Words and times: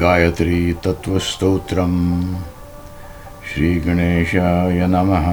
गायत्रीतत्त्वस्तोत्रम् 0.00 2.34
श्रीगणेशाय 3.44 4.86
नमः। 4.86 5.26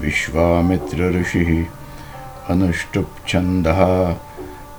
विश्वामित्रऋषिः। 0.00 1.64
अनुष्टुप्छन्दः 2.50 3.80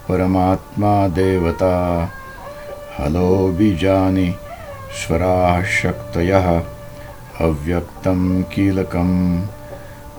परमात्मा 0.10 1.08
देवता। 1.08 1.76
हलो 3.00 3.48
बीजानि 3.48 4.36
स्वराः 4.92 5.64
शक्तयः। 5.64 6.62
अव्यक्तं 7.42 8.44
कीलकम्। 8.44 9.59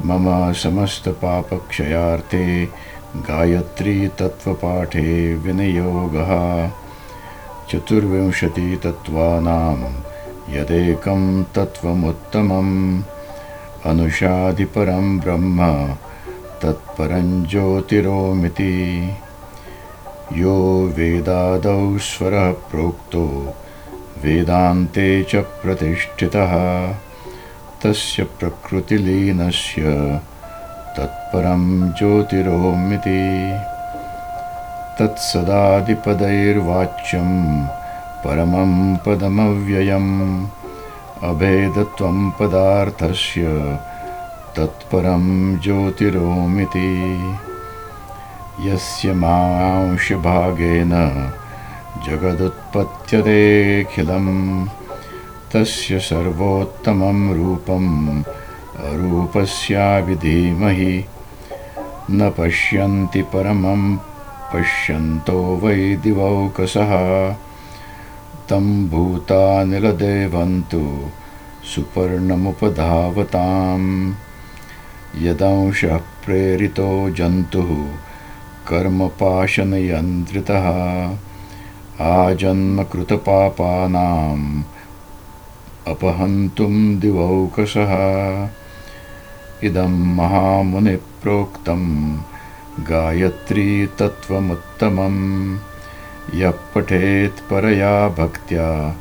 मम 0.05 0.53
समस्तपापक्षयार्थे 0.53 2.69
गायत्रीतत्त्वपाठे 3.17 5.35
विनियोगः। 5.35 6.71
चतुर्विंशतितत्त्वानां 7.71 9.93
यदेकं 10.55 11.43
तत्त्वमुत्तमम्। 11.43 13.03
अनुषादिपरं 13.87 15.19
ब्रह्म 15.19 15.89
तत्परं 16.63 17.45
ज्योतिरोमिति। 17.45 19.11
यो 20.33 20.57
वेदादौ 20.97 21.99
स्वरः 21.99 22.53
प्रोक्तो 22.53 23.55
वेदान्ते 24.25 25.23
च 25.23 25.37
प्रतिष्ठितः 25.37 26.53
तस्य 27.85 28.23
प्रकृतिलीनस्य 28.23 29.83
तत्परं 30.97 31.93
ज्योतिरोमिति। 31.93 33.55
तत्सदादिपदैर्वाच्यं 34.99 37.31
परमं 38.25 38.97
पदमव्ययम्। 38.97 40.47
अभेदत्वं 41.23 42.31
पदार्थस्य 42.31 43.79
तत्परं 44.57 45.59
ज्योतिरोमिति। 45.59 47.35
यस्य 48.61 49.13
मांशभागेन 49.13 50.93
जगदुत्पत्यतेऽखिलम् 52.07 54.69
तस्य 55.55 55.99
सर्वोत्तमं 55.99 57.35
रूपम् 57.35 58.23
अरूपस्याभिधीमहि 58.85 61.05
न 62.11 62.31
पश्यन्ति 62.31 63.23
परमं 63.23 63.99
पश्यन्तो 64.55 65.57
वै 65.57 65.97
दिवौकसः। 65.97 67.35
तं 68.51 68.89
भूतानिलदेवन्तु 68.89 71.11
सुपर्णमुपधावताम्। 71.75 74.15
यदंशः 75.19 75.97
प्रेरितो 75.97 77.11
जन्तुः 77.11 77.87
कर्मपाशनयन्त्रितः। 78.69 80.67
आजन्मकृतपापानाम् 82.07 84.63
अपहन्तुं 85.89 87.01
दिवौकसः 87.01 87.93
इदं 89.63 90.17
महामुनिप्रोक्तं 90.17 91.83
गायत्रीतत्त्वमुत्तमम् 92.81 95.59
यः 96.35 96.51
पठेत् 96.51 97.51
परया 97.51 98.09
भक्त्या 98.09 98.97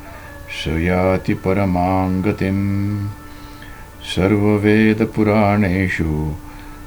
स 0.49 0.67
याति 0.67 1.33
परमाङ्गतिम्। 1.33 3.07
सर्ववेदपुराणेषु 4.15 6.33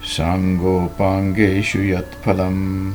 साङ्गोपाङ्गेषु 0.04 1.78
यत्फलम्। 1.78 2.92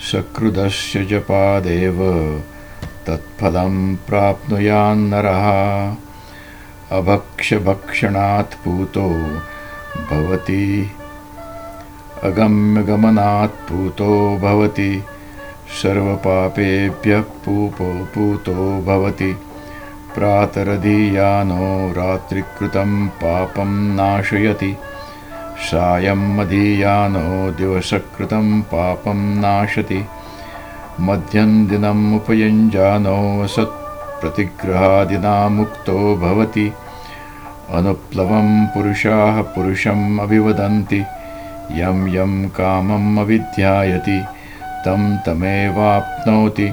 सकृदस्य 0.00 1.04
जपादेव 1.04 1.98
तत्फलं 3.06 3.96
प्राप्नुयान्नरः 3.96 5.46
अभक्ष्यभक्षणात् 6.92 8.54
पूतो 8.54 9.08
भवति। 10.10 10.90
अगम्यगमनात् 12.22 13.68
पूतो 13.68 14.38
भवति। 14.38 15.04
सर्वपापेभ्यः 15.82 17.20
पूपो 17.20 18.08
पूतो 18.14 18.82
भवति। 18.82 19.36
प्रातरधीयानो 20.14 21.92
रात्रिकृतं 21.92 23.08
पापं 23.08 23.96
नाशयति। 23.96 24.76
सायं 25.58 26.36
मदीयानो 26.36 27.50
दिवसकृतं 27.50 28.62
पापं 28.62 29.40
नाशति। 29.40 30.06
मध्यन्दिनम् 31.00 32.16
उपयुञ्जानो 32.16 33.46
सत्प्रतिग्रहादिना 34.18 35.48
मुक्तो 35.48 36.16
भवति। 36.16 36.72
अनुप्लवं 37.70 38.66
पुरुषाः 38.66 39.42
पुरुषम् 39.42 40.20
अभिवदन्ति। 40.20 41.00
यं 41.72 42.08
यं 42.08 42.48
कामम् 42.48 43.18
अविध्यायति। 43.18 44.24
तं 44.64 45.18
तमेवाप्नोति। 45.18 46.72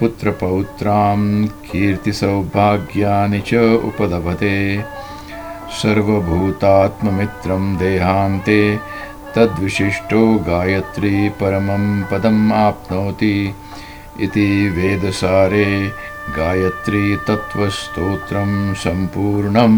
पुत्रपौत्रां 0.00 1.46
कीर्तिसौभाग्यानि 1.46 3.40
च 3.40 3.54
उपलभते। 3.84 4.84
सर्वभूतात्ममित्रं 5.82 7.76
देहान्ते। 7.76 8.78
तद्विशिष्टो 9.34 10.34
गायत्री 10.34 11.28
परमं 11.28 12.02
पदम् 12.02 12.52
आप्नोति। 12.52 13.54
इति 14.20 14.70
वेदसारे 14.70 15.90
गायत्रीतत्त्वस्तोत्रं 16.34 18.50
सम्पूर्णम् 18.74 19.76